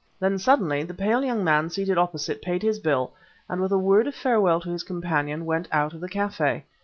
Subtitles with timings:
[0.19, 3.13] Then, suddenly, the pale young man seated opposite paid his bill,
[3.47, 6.63] and with a word of farewell to his companion, went out of the café.